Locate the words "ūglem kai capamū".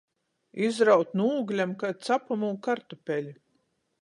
1.41-2.53